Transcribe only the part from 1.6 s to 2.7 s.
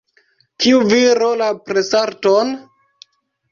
presarton?